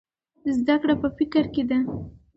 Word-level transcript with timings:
زده 0.57 0.75
کړه 0.81 0.95
په 1.01 1.07
فکر 1.17 1.43
کې 1.53 1.63
ده. 1.69 1.77